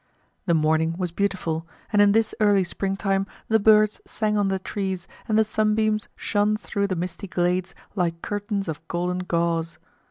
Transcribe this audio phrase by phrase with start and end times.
[0.47, 5.07] The morning was beautiful, and in this early springtime the birds sang on the trees
[5.27, 9.77] and the sunbeams shone through the misty glades, like curtains of golden gauze.